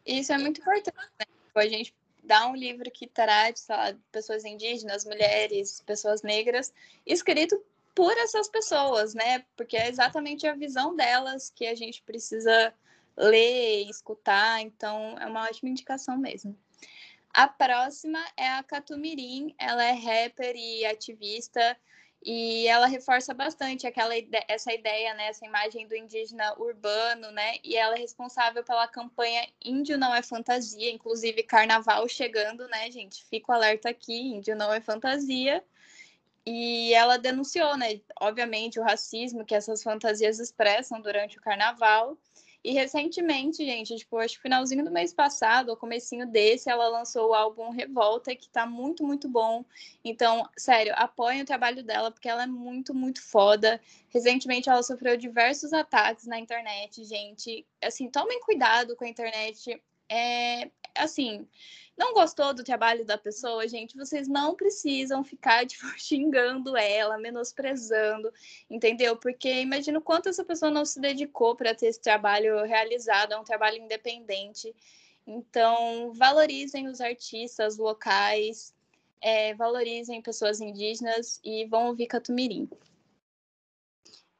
Isso 0.05 0.31
é 0.31 0.37
muito 0.37 0.61
importante, 0.61 0.95
né? 1.19 1.25
Tipo, 1.47 1.59
a 1.59 1.67
gente 1.67 1.93
dá 2.23 2.47
um 2.47 2.55
livro 2.55 2.89
que 2.89 3.07
trate, 3.07 3.59
sei 3.59 3.75
lá, 3.75 3.95
pessoas 4.11 4.45
indígenas, 4.45 5.05
mulheres, 5.05 5.81
pessoas 5.85 6.21
negras, 6.21 6.73
escrito 7.05 7.61
por 7.93 8.11
essas 8.17 8.47
pessoas, 8.47 9.13
né? 9.13 9.45
Porque 9.55 9.77
é 9.77 9.89
exatamente 9.89 10.47
a 10.47 10.53
visão 10.53 10.95
delas 10.95 11.49
que 11.49 11.65
a 11.65 11.75
gente 11.75 12.01
precisa 12.03 12.73
ler, 13.17 13.89
escutar, 13.89 14.61
então 14.61 15.17
é 15.19 15.25
uma 15.25 15.43
ótima 15.43 15.69
indicação 15.69 16.17
mesmo. 16.17 16.57
A 17.33 17.47
próxima 17.47 18.19
é 18.37 18.49
a 18.49 18.63
Catumirim, 18.63 19.53
ela 19.57 19.83
é 19.83 19.91
rapper 19.91 20.55
e 20.55 20.85
ativista 20.85 21.77
e 22.25 22.67
ela 22.67 22.87
reforça 22.87 23.35
bastante 23.35 23.85
aquela 23.85 24.15
essa 24.47 24.73
ideia, 24.73 25.13
né, 25.13 25.27
essa 25.27 25.45
imagem 25.45 25.87
do 25.87 25.95
indígena 25.95 26.55
urbano, 26.57 27.29
né? 27.31 27.57
E 27.63 27.75
ela 27.75 27.95
é 27.95 27.99
responsável 27.99 28.63
pela 28.63 28.87
campanha 28.87 29.47
Índio 29.63 29.95
não 29.95 30.13
é 30.13 30.23
fantasia, 30.23 30.89
inclusive 30.91 31.43
carnaval 31.43 32.07
chegando, 32.09 32.67
né, 32.67 32.89
gente? 32.89 33.23
Fico 33.25 33.51
alerta 33.51 33.89
aqui, 33.89 34.13
Índio 34.13 34.55
não 34.55 34.73
é 34.73 34.81
fantasia. 34.81 35.63
E 36.43 36.93
ela 36.95 37.17
denunciou, 37.17 37.77
né, 37.77 38.01
obviamente, 38.19 38.79
o 38.79 38.83
racismo 38.83 39.45
que 39.45 39.53
essas 39.53 39.83
fantasias 39.83 40.39
expressam 40.39 40.99
durante 41.01 41.37
o 41.37 41.41
carnaval. 41.41 42.17
E 42.65 42.71
recentemente, 42.71 43.63
gente, 43.63 43.95
tipo, 43.95 44.17
acho 44.17 44.37
que 44.37 44.41
finalzinho 44.41 44.83
do 44.83 44.89
mês 44.89 45.13
passado, 45.13 45.69
ou 45.69 45.77
comecinho 45.77 46.25
desse, 46.25 46.67
ela 46.67 46.87
lançou 46.87 47.29
o 47.29 47.33
álbum 47.35 47.69
Revolta, 47.69 48.35
que 48.35 48.49
tá 48.49 48.65
muito, 48.65 49.03
muito 49.03 49.29
bom. 49.29 49.63
Então, 50.03 50.49
sério, 50.57 50.91
apoiem 50.95 51.43
o 51.43 51.45
trabalho 51.45 51.83
dela, 51.83 52.09
porque 52.09 52.27
ela 52.27 52.41
é 52.41 52.47
muito, 52.47 52.91
muito 52.91 53.21
foda. 53.21 53.79
Recentemente, 54.09 54.67
ela 54.67 54.81
sofreu 54.81 55.15
diversos 55.15 55.73
ataques 55.73 56.25
na 56.25 56.39
internet, 56.39 57.03
gente. 57.03 57.63
Assim, 57.83 58.09
tomem 58.09 58.39
cuidado 58.39 58.95
com 58.95 59.05
a 59.05 59.09
internet. 59.09 59.79
É, 60.09 60.69
assim, 60.95 61.47
não 61.97 62.13
gostou 62.13 62.53
do 62.53 62.63
trabalho 62.63 63.05
da 63.05 63.17
pessoa, 63.17 63.67
gente, 63.67 63.95
vocês 63.95 64.27
não 64.27 64.55
precisam 64.55 65.23
ficar 65.23 65.65
tipo, 65.67 65.87
xingando 65.97 66.75
ela, 66.75 67.17
menosprezando, 67.17 68.31
entendeu? 68.69 69.15
Porque 69.15 69.61
imagino 69.61 70.01
quanto 70.01 70.29
essa 70.29 70.43
pessoa 70.43 70.71
não 70.71 70.85
se 70.85 70.99
dedicou 70.99 71.55
para 71.55 71.73
ter 71.73 71.87
esse 71.87 72.01
trabalho 72.01 72.63
realizado, 72.63 73.33
é 73.33 73.37
um 73.37 73.43
trabalho 73.43 73.77
independente. 73.77 74.75
Então, 75.25 76.11
valorizem 76.13 76.87
os 76.87 77.01
artistas 77.01 77.77
locais, 77.77 78.73
é, 79.21 79.55
valorizem 79.55 80.21
pessoas 80.21 80.61
indígenas 80.61 81.39
e 81.43 81.65
vão 81.65 81.87
ouvir 81.87 82.07
Catumirim. 82.07 82.69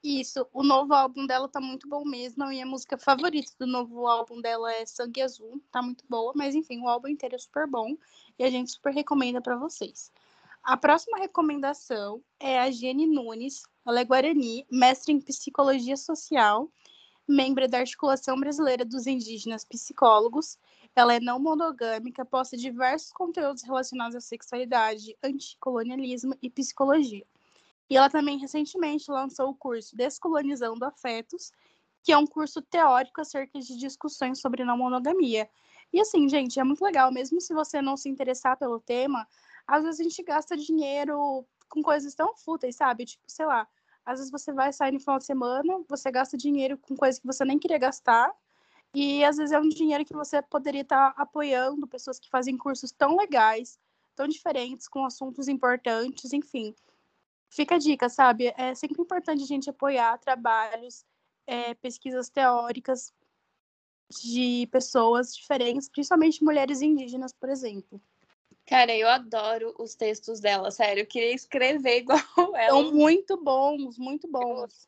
Isso, 0.08 0.48
o 0.54 0.62
novo 0.62 0.94
álbum 0.94 1.26
dela 1.26 1.50
tá 1.50 1.60
muito 1.60 1.90
bom 1.90 2.06
mesmo. 2.06 2.44
A 2.44 2.48
minha 2.50 2.64
música 2.64 2.96
favorita 2.96 3.52
do 3.58 3.66
novo 3.66 4.06
álbum 4.06 4.40
dela 4.40 4.72
é 4.72 4.86
Sangue 4.86 5.24
Azul, 5.24 5.60
tá 5.72 5.82
muito 5.82 6.06
boa, 6.08 6.32
mas 6.36 6.54
enfim, 6.54 6.80
o 6.80 6.88
álbum 6.88 7.08
inteiro 7.08 7.34
é 7.34 7.40
super 7.40 7.66
bom 7.66 7.98
e 8.38 8.44
a 8.44 8.50
gente 8.52 8.70
super 8.70 8.94
recomenda 8.94 9.42
para 9.42 9.58
vocês. 9.58 10.12
A 10.62 10.78
próxima 10.78 11.18
recomendação 11.18 12.22
é 12.40 12.60
a 12.60 12.70
Jenny 12.70 13.08
Nunes, 13.08 13.64
ela 13.84 14.00
é 14.00 14.06
guarani, 14.06 14.64
mestre 14.70 15.12
em 15.12 15.20
psicologia 15.20 15.98
social, 15.98 16.70
membro 17.28 17.68
da 17.68 17.80
Articulação 17.80 18.40
Brasileira 18.40 18.86
dos 18.86 19.08
Indígenas 19.08 19.66
Psicólogos. 19.66 20.60
Ela 20.96 21.16
é 21.16 21.20
não 21.20 21.40
monogâmica, 21.40 22.24
posta 22.24 22.56
diversos 22.56 23.12
conteúdos 23.12 23.64
relacionados 23.64 24.16
à 24.16 24.22
sexualidade, 24.22 25.18
anticolonialismo 25.24 26.36
e 26.44 26.50
psicologia. 26.52 27.26
E 27.90 27.96
ela 27.98 28.10
também 28.10 28.38
recentemente 28.38 29.12
lançou 29.12 29.50
o 29.50 29.56
curso 29.56 29.96
Descolonizando 29.96 30.86
Afetos, 30.86 31.52
que 32.04 32.12
é 32.12 32.18
um 32.18 32.26
curso 32.26 32.62
teórico 32.62 33.22
acerca 33.22 33.60
de 33.60 33.78
discussões 33.78 34.40
sobre 34.40 34.64
não 34.64 34.78
monogamia. 34.78 35.50
E 35.94 36.00
assim, 36.00 36.28
gente, 36.28 36.60
é 36.60 36.64
muito 36.64 36.84
legal, 36.84 37.12
mesmo 37.12 37.40
se 37.40 37.54
você 37.54 37.82
não 37.82 37.96
se 37.96 38.10
interessar 38.10 38.58
pelo 38.58 38.80
tema, 38.80 39.28
às 39.68 39.84
vezes 39.84 40.00
a 40.00 40.04
gente 40.04 40.24
gasta 40.24 40.58
dinheiro 40.58 41.46
com 41.70 41.82
coisas 41.82 42.14
tão 42.14 42.36
fúteis, 42.36 42.76
sabe? 42.76 43.06
Tipo, 43.06 43.24
sei 43.28 43.46
lá, 43.46 43.68
às 44.06 44.20
vezes 44.20 44.32
você 44.32 44.52
vai 44.52 44.72
sair 44.72 44.92
no 44.92 45.00
final 45.00 45.18
de 45.18 45.26
semana, 45.26 45.84
você 45.88 46.12
gasta 46.12 46.38
dinheiro 46.38 46.78
com 46.78 46.96
coisas 46.96 47.20
que 47.20 47.26
você 47.26 47.44
nem 47.46 47.58
queria 47.58 47.78
gastar, 47.78 48.32
e 48.94 49.24
às 49.24 49.38
vezes 49.38 49.52
é 49.52 49.60
um 49.60 49.68
dinheiro 49.68 50.06
que 50.06 50.14
você 50.14 50.42
poderia 50.42 50.82
estar 50.82 51.14
apoiando 51.18 51.88
pessoas 51.88 52.20
que 52.20 52.30
fazem 52.30 52.58
cursos 52.58 52.92
tão 52.92 53.18
legais, 53.18 53.80
tão 54.16 54.28
diferentes, 54.28 54.88
com 54.88 55.06
assuntos 55.06 55.48
importantes, 55.48 56.34
enfim 56.34 56.74
fica 57.56 57.76
a 57.76 57.80
dica, 57.80 58.10
sabe? 58.10 58.54
É 58.58 58.76
sempre 58.76 59.02
importante 59.02 59.44
a 59.44 59.48
gente 59.48 59.70
apoiar 59.70 60.18
trabalhos, 60.20 61.06
é, 61.48 61.74
pesquisas 61.76 62.30
teóricas 62.30 63.14
de 64.22 64.68
pessoas 64.72 65.34
diferentes, 65.34 65.90
principalmente 65.90 66.44
mulheres 66.44 66.82
indígenas, 66.82 67.34
por 67.34 67.50
exemplo. 67.50 68.00
Cara, 68.68 68.96
eu 68.96 69.08
adoro 69.08 69.74
os 69.80 69.96
textos 69.96 70.40
dela, 70.40 70.70
sério. 70.70 71.02
Eu 71.02 71.08
queria 71.08 71.34
escrever 71.34 72.00
igual 72.04 72.56
ela. 72.56 72.70
São 72.70 72.92
muito 72.92 73.38
bons, 73.42 73.98
muito 73.98 74.28
bons. 74.28 74.88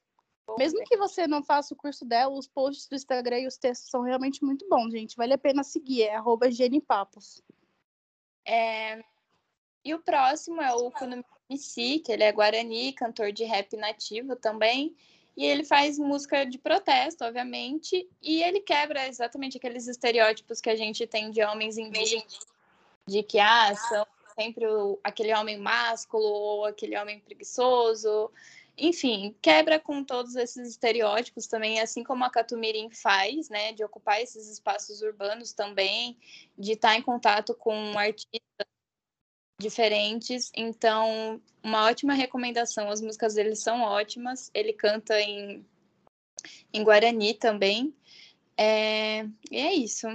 Mesmo 0.57 0.83
que 0.85 0.97
você 0.97 1.27
não 1.27 1.43
faça 1.43 1.73
o 1.73 1.77
curso 1.77 2.05
dela, 2.05 2.33
os 2.33 2.47
posts 2.47 2.87
do 2.87 2.95
Instagram 2.95 3.39
e 3.39 3.47
os 3.47 3.57
textos 3.57 3.89
são 3.89 4.01
realmente 4.01 4.43
muito 4.43 4.67
bons, 4.67 4.91
gente. 4.91 5.15
Vale 5.15 5.33
a 5.33 5.37
pena 5.37 5.63
seguir, 5.63 6.03
é 6.03 6.15
arroba 6.15 6.47
Papos. 6.85 7.43
É... 8.45 9.03
E 9.83 9.93
o 9.93 9.99
próximo 9.99 10.61
é 10.61 10.73
o 10.73 10.89
MC, 11.49 11.99
que 11.99 12.11
ele 12.11 12.23
é 12.23 12.31
guarani, 12.31 12.93
cantor 12.93 13.31
de 13.31 13.43
rap 13.43 13.75
nativo 13.77 14.35
também. 14.35 14.95
E 15.35 15.45
ele 15.45 15.63
faz 15.63 15.99
música 15.99 16.45
de 16.45 16.57
protesto, 16.57 17.23
obviamente, 17.23 18.09
e 18.21 18.41
ele 18.41 18.59
quebra 18.59 19.07
exatamente 19.07 19.57
aqueles 19.57 19.87
estereótipos 19.87 20.59
que 20.59 20.69
a 20.69 20.75
gente 20.75 21.05
tem 21.05 21.29
de 21.29 21.43
homens 21.43 21.77
indígenas, 21.77 22.39
de 23.05 23.21
que 23.21 23.39
ah, 23.39 23.75
são 23.75 24.07
sempre 24.35 24.65
o, 24.65 24.99
aquele 25.03 25.33
homem 25.35 25.57
másculo 25.57 26.23
ou 26.23 26.65
aquele 26.65 26.97
homem 26.97 27.19
preguiçoso. 27.19 28.31
Enfim, 28.75 29.35
quebra 29.41 29.79
com 29.79 30.03
todos 30.03 30.35
esses 30.35 30.69
estereótipos 30.69 31.47
também, 31.47 31.79
assim 31.79 32.03
como 32.03 32.23
a 32.23 32.29
Catumirim 32.29 32.89
faz, 32.91 33.49
né, 33.49 33.73
de 33.73 33.83
ocupar 33.83 34.21
esses 34.21 34.47
espaços 34.47 35.01
urbanos 35.01 35.51
também, 35.53 36.17
de 36.57 36.73
estar 36.73 36.95
em 36.95 37.01
contato 37.01 37.55
com 37.55 37.97
artistas 37.97 38.66
diferentes. 39.59 40.51
Então, 40.55 41.41
uma 41.63 41.85
ótima 41.85 42.13
recomendação. 42.13 42.89
As 42.89 43.01
músicas 43.01 43.33
dele 43.33 43.55
são 43.55 43.81
ótimas. 43.81 44.51
Ele 44.53 44.71
canta 44.71 45.19
em, 45.19 45.65
em 46.71 46.83
Guarani 46.83 47.33
também. 47.33 47.93
É... 48.55 49.23
E 49.51 49.57
é 49.57 49.73
isso. 49.73 50.07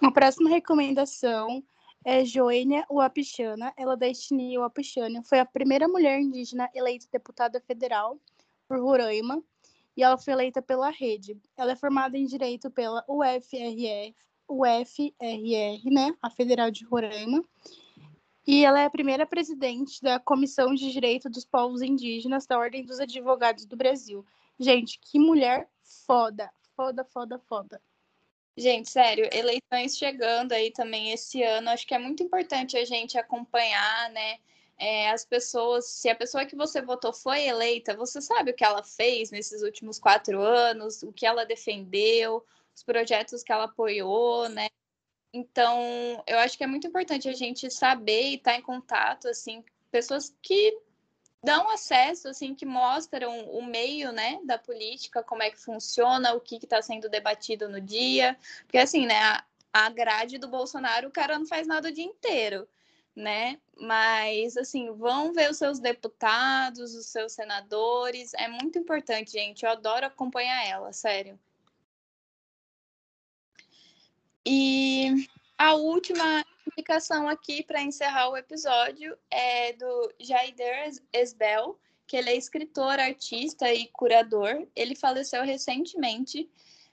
A 0.00 0.10
próxima 0.10 0.48
recomendação 0.48 1.62
é 2.04 2.24
Joênia 2.24 2.86
Wapichana. 2.88 3.72
Ela 3.76 3.94
é 3.94 3.96
da 3.96 4.08
etnia 4.08 4.60
Wapichana. 4.60 5.22
Foi 5.24 5.40
a 5.40 5.46
primeira 5.46 5.88
mulher 5.88 6.20
indígena 6.20 6.70
eleita 6.74 7.06
deputada 7.12 7.60
federal 7.60 8.18
por 8.68 8.80
Roraima. 8.80 9.42
E 9.96 10.02
ela 10.04 10.16
foi 10.16 10.32
eleita 10.32 10.62
pela 10.62 10.90
rede. 10.90 11.36
Ela 11.56 11.72
é 11.72 11.76
formada 11.76 12.16
em 12.16 12.24
Direito 12.24 12.70
pela 12.70 13.04
UFRF, 13.08 14.14
UFRR, 14.50 15.90
né? 15.90 16.14
A 16.20 16.28
Federal 16.28 16.70
de 16.70 16.84
Roraima. 16.84 17.44
E 18.46 18.64
ela 18.64 18.80
é 18.80 18.84
a 18.84 18.90
primeira 18.90 19.24
presidente 19.24 20.02
da 20.02 20.18
Comissão 20.18 20.74
de 20.74 20.90
Direito 20.90 21.30
dos 21.30 21.44
Povos 21.44 21.82
Indígenas 21.82 22.46
da 22.46 22.58
Ordem 22.58 22.84
dos 22.84 22.98
Advogados 22.98 23.64
do 23.64 23.76
Brasil. 23.76 24.26
Gente, 24.58 24.98
que 24.98 25.18
mulher 25.18 25.68
foda, 26.06 26.50
foda, 26.74 27.04
foda, 27.04 27.38
foda. 27.38 27.80
Gente, 28.56 28.90
sério, 28.90 29.28
eleições 29.32 29.96
chegando 29.96 30.52
aí 30.52 30.72
também 30.72 31.12
esse 31.12 31.42
ano, 31.42 31.70
acho 31.70 31.86
que 31.86 31.94
é 31.94 31.98
muito 31.98 32.22
importante 32.22 32.76
a 32.76 32.84
gente 32.84 33.16
acompanhar, 33.16 34.10
né? 34.10 34.38
É, 34.76 35.10
as 35.10 35.24
pessoas, 35.24 35.86
se 35.86 36.08
a 36.08 36.14
pessoa 36.16 36.44
que 36.44 36.56
você 36.56 36.82
votou 36.82 37.12
foi 37.12 37.44
eleita, 37.46 37.94
você 37.94 38.20
sabe 38.20 38.50
o 38.50 38.54
que 38.54 38.64
ela 38.64 38.82
fez 38.82 39.30
nesses 39.30 39.62
últimos 39.62 39.98
quatro 39.98 40.40
anos, 40.40 41.02
o 41.02 41.12
que 41.12 41.26
ela 41.26 41.46
defendeu, 41.46 42.44
os 42.80 42.82
projetos 42.82 43.42
que 43.42 43.52
ela 43.52 43.64
apoiou, 43.64 44.48
né? 44.48 44.68
Então, 45.32 46.22
eu 46.26 46.38
acho 46.38 46.56
que 46.56 46.64
é 46.64 46.66
muito 46.66 46.86
importante 46.86 47.28
a 47.28 47.34
gente 47.34 47.70
saber 47.70 48.22
e 48.30 48.34
estar 48.34 48.52
tá 48.52 48.58
em 48.58 48.62
contato, 48.62 49.28
assim, 49.28 49.62
pessoas 49.90 50.34
que 50.42 50.76
dão 51.44 51.70
acesso, 51.70 52.28
assim, 52.28 52.54
que 52.54 52.66
mostram 52.66 53.48
o 53.50 53.62
meio, 53.62 54.12
né, 54.12 54.40
da 54.44 54.58
política, 54.58 55.22
como 55.22 55.42
é 55.42 55.50
que 55.50 55.58
funciona, 55.58 56.34
o 56.34 56.40
que 56.40 56.56
está 56.56 56.82
sendo 56.82 57.08
debatido 57.08 57.68
no 57.68 57.80
dia. 57.80 58.36
Porque, 58.62 58.78
assim, 58.78 59.06
né, 59.06 59.18
a, 59.18 59.44
a 59.72 59.90
grade 59.90 60.38
do 60.38 60.48
Bolsonaro, 60.48 61.08
o 61.08 61.12
cara 61.12 61.38
não 61.38 61.46
faz 61.46 61.66
nada 61.66 61.88
o 61.88 61.92
dia 61.92 62.04
inteiro, 62.04 62.66
né? 63.14 63.60
Mas, 63.76 64.56
assim, 64.56 64.90
vão 64.92 65.32
ver 65.32 65.50
os 65.50 65.58
seus 65.58 65.78
deputados, 65.78 66.94
os 66.94 67.06
seus 67.06 67.32
senadores. 67.32 68.34
É 68.34 68.48
muito 68.48 68.78
importante, 68.78 69.32
gente. 69.32 69.64
Eu 69.64 69.70
adoro 69.70 70.06
acompanhar 70.06 70.66
ela, 70.66 70.92
sério. 70.92 71.38
E 74.46 75.26
a 75.58 75.74
última 75.74 76.44
indicação 76.66 77.28
aqui 77.28 77.62
para 77.62 77.82
encerrar 77.82 78.30
o 78.30 78.36
episódio 78.36 79.16
é 79.30 79.72
do 79.74 80.12
Jaider 80.18 80.92
Esbel, 81.12 81.78
que 82.06 82.16
ele 82.16 82.30
é 82.30 82.36
escritor, 82.36 82.98
artista 82.98 83.72
e 83.72 83.86
curador. 83.88 84.66
Ele 84.74 84.96
faleceu 84.96 85.44
recentemente, 85.44 86.48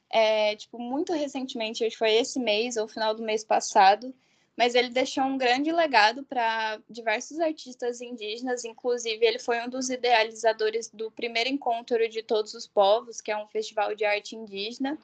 é, 0.10 0.56
tipo, 0.56 0.77
muito 0.77 1.13
recentemente, 1.13 1.84
acho 1.84 1.94
que 1.94 1.98
foi 1.98 2.13
esse 2.16 2.39
mês 2.39 2.77
ou 2.77 2.88
final 2.88 3.16
do 3.16 3.24
mês 3.24 3.44
passado, 3.44 4.13
mas 4.56 4.75
ele 4.75 4.89
deixou 4.89 5.24
um 5.24 5.38
grande 5.38 5.72
legado 5.72 6.24
para 6.24 6.80
diversos 6.89 7.39
artistas 7.39 8.01
indígenas, 8.01 8.66
inclusive 8.66 9.25
ele 9.25 9.39
foi 9.39 9.62
um 9.62 9.70
dos 9.70 9.89
idealizadores 9.89 10.89
do 10.89 11.12
primeiro 11.12 11.50
encontro 11.50 12.10
de 12.10 12.24
todos 12.24 12.54
os 12.54 12.68
povos, 12.68 13.22
que 13.22 13.32
é 13.32 13.38
um 13.38 13.48
festival 13.48 13.96
de 13.96 14.04
arte 14.04 14.36
indígena, 14.36 14.98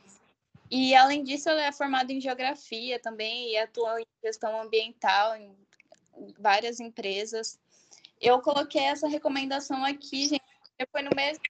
e, 0.75 0.95
além 0.95 1.23
disso, 1.23 1.47
ela 1.49 1.63
é 1.63 1.71
formada 1.71 2.11
em 2.11 2.19
geografia 2.19 2.97
também 2.97 3.51
e 3.51 3.57
atua 3.57 4.01
em 4.01 4.07
gestão 4.23 4.59
ambiental 4.59 5.35
em 5.35 5.55
várias 6.39 6.79
empresas. 6.79 7.59
Eu 8.19 8.41
coloquei 8.41 8.81
essa 8.81 9.07
recomendação 9.07 9.85
aqui, 9.85 10.27
gente, 10.29 10.41
foi 10.91 11.03
no 11.03 11.11
mesmo, 11.15 11.43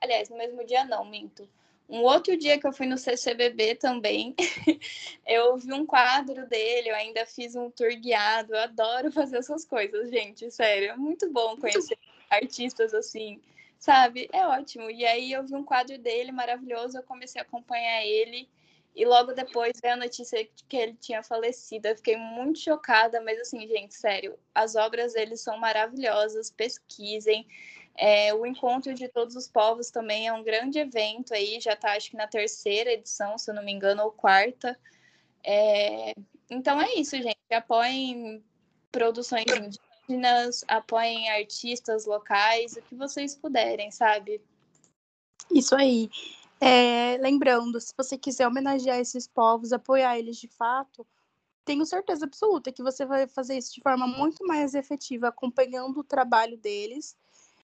aliás, 0.00 0.30
no 0.30 0.38
mesmo 0.38 0.64
dia 0.64 0.86
não, 0.86 1.04
minto. 1.04 1.46
Um 1.86 2.00
outro 2.00 2.34
dia 2.34 2.58
que 2.58 2.66
eu 2.66 2.72
fui 2.72 2.86
no 2.86 2.96
CCBB 2.96 3.74
também, 3.74 4.34
eu 5.26 5.58
vi 5.58 5.74
um 5.74 5.84
quadro 5.84 6.48
dele, 6.48 6.88
eu 6.88 6.94
ainda 6.94 7.26
fiz 7.26 7.54
um 7.54 7.70
tour 7.70 7.94
guiado. 7.94 8.54
Eu 8.54 8.60
adoro 8.60 9.12
fazer 9.12 9.36
essas 9.36 9.66
coisas, 9.66 10.08
gente, 10.08 10.50
sério. 10.50 10.92
É 10.92 10.96
muito 10.96 11.30
bom 11.30 11.58
conhecer 11.58 11.98
artistas 12.30 12.94
assim, 12.94 13.38
sabe? 13.78 14.30
É 14.32 14.46
ótimo. 14.46 14.90
E 14.90 15.04
aí 15.04 15.30
eu 15.30 15.44
vi 15.44 15.54
um 15.54 15.62
quadro 15.62 15.98
dele 15.98 16.32
maravilhoso, 16.32 16.96
eu 16.96 17.02
comecei 17.02 17.38
a 17.38 17.44
acompanhar 17.44 18.02
ele. 18.06 18.48
E 18.94 19.06
logo 19.06 19.32
depois 19.32 19.72
veio 19.80 19.94
a 19.94 19.96
notícia 19.96 20.46
que 20.68 20.76
ele 20.76 20.94
tinha 20.94 21.22
falecido. 21.22 21.88
Eu 21.88 21.96
fiquei 21.96 22.16
muito 22.16 22.58
chocada, 22.58 23.20
mas 23.22 23.40
assim, 23.40 23.66
gente, 23.66 23.94
sério, 23.94 24.38
as 24.54 24.74
obras 24.74 25.14
dele 25.14 25.36
são 25.36 25.56
maravilhosas, 25.58 26.50
pesquisem. 26.50 27.46
É, 27.94 28.34
o 28.34 28.44
Encontro 28.46 28.92
de 28.94 29.08
Todos 29.08 29.34
os 29.36 29.48
Povos 29.48 29.90
também 29.90 30.26
é 30.26 30.32
um 30.32 30.42
grande 30.42 30.78
evento 30.78 31.34
aí, 31.34 31.60
já 31.60 31.72
está 31.72 31.92
acho 31.92 32.10
que 32.10 32.16
na 32.16 32.26
terceira 32.26 32.92
edição, 32.92 33.36
se 33.36 33.50
eu 33.50 33.54
não 33.54 33.64
me 33.64 33.72
engano, 33.72 34.02
ou 34.02 34.12
quarta. 34.12 34.78
É, 35.44 36.14
então 36.50 36.80
é 36.80 36.94
isso, 36.94 37.16
gente. 37.16 37.38
Apoiem 37.50 38.42
produções 38.90 39.44
indígenas, 40.08 40.64
apoiem 40.68 41.30
artistas 41.30 42.04
locais, 42.04 42.76
o 42.76 42.82
que 42.82 42.94
vocês 42.94 43.34
puderem, 43.34 43.90
sabe? 43.90 44.40
Isso 45.50 45.74
aí. 45.74 46.10
É, 46.64 47.16
lembrando, 47.18 47.80
se 47.80 47.92
você 47.96 48.16
quiser 48.16 48.46
homenagear 48.46 48.96
esses 49.00 49.26
povos, 49.26 49.72
apoiar 49.72 50.16
eles 50.16 50.36
de 50.36 50.46
fato, 50.46 51.04
tenho 51.64 51.84
certeza 51.84 52.24
absoluta 52.24 52.70
que 52.70 52.84
você 52.84 53.04
vai 53.04 53.26
fazer 53.26 53.58
isso 53.58 53.74
de 53.74 53.80
forma 53.80 54.06
muito 54.06 54.46
mais 54.46 54.72
efetiva, 54.74 55.28
acompanhando 55.28 55.98
o 56.00 56.04
trabalho 56.04 56.56
deles 56.56 57.16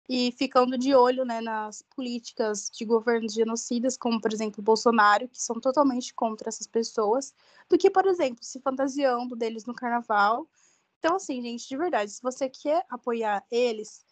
e 0.08 0.32
ficando 0.34 0.78
de 0.78 0.96
olho 0.96 1.26
né, 1.26 1.42
nas 1.42 1.82
políticas 1.82 2.70
de 2.74 2.86
governos 2.86 3.34
genocidas, 3.34 3.98
como, 3.98 4.22
por 4.22 4.32
exemplo, 4.32 4.64
Bolsonaro, 4.64 5.28
que 5.28 5.42
são 5.42 5.60
totalmente 5.60 6.14
contra 6.14 6.48
essas 6.48 6.68
pessoas, 6.68 7.34
do 7.70 7.78
que, 7.78 7.90
por 7.90 8.06
exemplo, 8.08 8.46
se 8.46 8.62
fantasiando 8.62 9.36
deles 9.36 9.66
no 9.66 9.74
carnaval. 9.74 10.48
Então, 11.00 11.18
assim, 11.18 11.42
gente, 11.42 11.68
de 11.68 11.76
verdade, 11.76 12.12
se 12.12 12.22
você 12.22 12.48
quer 12.50 12.86
apoiar 12.90 13.44
eles, 13.52 14.05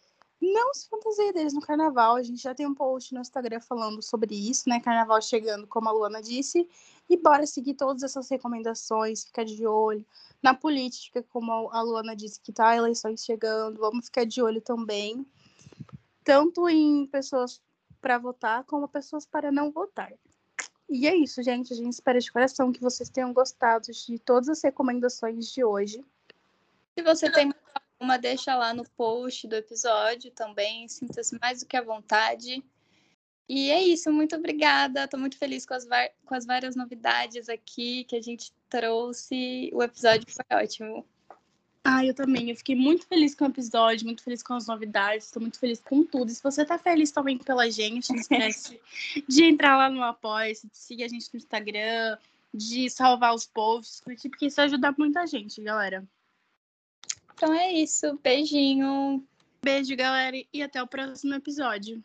não 0.52 0.74
se 0.74 0.88
fantasia 0.88 1.32
deles 1.32 1.52
no 1.52 1.60
carnaval. 1.60 2.16
A 2.16 2.22
gente 2.22 2.42
já 2.42 2.54
tem 2.54 2.66
um 2.66 2.74
post 2.74 3.14
no 3.14 3.20
Instagram 3.20 3.60
falando 3.60 4.02
sobre 4.02 4.34
isso, 4.34 4.68
né? 4.68 4.80
Carnaval 4.80 5.20
chegando, 5.22 5.66
como 5.66 5.88
a 5.88 5.92
Luana 5.92 6.22
disse. 6.22 6.68
E 7.08 7.16
bora 7.16 7.46
seguir 7.46 7.74
todas 7.74 8.02
essas 8.02 8.28
recomendações, 8.28 9.24
ficar 9.24 9.44
de 9.44 9.66
olho. 9.66 10.04
Na 10.42 10.54
política, 10.54 11.22
como 11.30 11.70
a 11.70 11.82
Luana 11.82 12.16
disse 12.16 12.40
que 12.40 12.52
tá 12.52 12.76
eleições 12.76 13.24
chegando, 13.24 13.78
vamos 13.78 14.06
ficar 14.06 14.24
de 14.24 14.42
olho 14.42 14.60
também. 14.60 15.26
Tanto 16.22 16.68
em 16.68 17.06
pessoas 17.06 17.60
para 18.00 18.18
votar, 18.18 18.64
como 18.64 18.88
pessoas 18.88 19.24
para 19.24 19.50
não 19.50 19.70
votar. 19.70 20.12
E 20.88 21.06
é 21.06 21.14
isso, 21.14 21.42
gente. 21.42 21.72
A 21.72 21.76
gente 21.76 21.92
espera 21.92 22.20
de 22.20 22.30
coração 22.30 22.72
que 22.72 22.80
vocês 22.80 23.08
tenham 23.08 23.32
gostado 23.32 23.86
de 23.90 24.18
todas 24.18 24.48
as 24.48 24.62
recomendações 24.62 25.50
de 25.52 25.64
hoje. 25.64 26.04
Se 26.96 27.02
você 27.02 27.30
tem 27.30 27.52
uma 28.00 28.16
deixa 28.16 28.54
lá 28.54 28.74
no 28.74 28.88
post 28.90 29.46
do 29.46 29.56
episódio 29.56 30.30
também. 30.30 30.88
Sinta-se 30.88 31.38
mais 31.40 31.60
do 31.60 31.66
que 31.66 31.76
à 31.76 31.82
vontade. 31.82 32.62
E 33.48 33.70
é 33.70 33.82
isso, 33.82 34.10
muito 34.10 34.36
obrigada. 34.36 35.04
Estou 35.04 35.20
muito 35.20 35.36
feliz 35.36 35.66
com 35.66 35.74
as, 35.74 35.86
com 36.24 36.34
as 36.34 36.46
várias 36.46 36.74
novidades 36.74 37.48
aqui 37.48 38.04
que 38.04 38.16
a 38.16 38.22
gente 38.22 38.52
trouxe. 38.68 39.70
O 39.72 39.82
episódio 39.82 40.26
foi 40.28 40.44
ótimo. 40.56 41.06
Ah, 41.86 42.04
eu 42.04 42.14
também. 42.14 42.48
Eu 42.48 42.56
fiquei 42.56 42.74
muito 42.74 43.06
feliz 43.06 43.34
com 43.34 43.44
o 43.44 43.48
episódio, 43.48 44.06
muito 44.06 44.22
feliz 44.22 44.42
com 44.42 44.54
as 44.54 44.66
novidades, 44.66 45.26
estou 45.26 45.42
muito 45.42 45.58
feliz 45.58 45.80
com 45.80 46.02
tudo. 46.02 46.30
E 46.30 46.34
se 46.34 46.42
você 46.42 46.62
está 46.62 46.78
feliz 46.78 47.10
também 47.10 47.36
pela 47.36 47.70
gente, 47.70 48.10
não 48.10 48.16
esquece 48.16 48.80
de 49.28 49.44
entrar 49.44 49.76
lá 49.76 49.90
no 49.90 50.02
Apoia, 50.02 50.54
de 50.54 50.68
seguir 50.72 51.04
a 51.04 51.08
gente 51.08 51.28
no 51.30 51.36
Instagram, 51.36 52.16
de 52.54 52.88
salvar 52.88 53.34
os 53.34 53.44
posts, 53.44 54.00
porque 54.00 54.46
isso 54.46 54.62
ajuda 54.62 54.94
muita 54.96 55.26
gente, 55.26 55.62
galera. 55.62 56.02
Então 57.34 57.52
é 57.52 57.72
isso. 57.72 58.18
Beijinho. 58.22 59.26
Beijo, 59.62 59.96
galera, 59.96 60.36
e 60.52 60.62
até 60.62 60.82
o 60.82 60.86
próximo 60.86 61.34
episódio. 61.34 62.02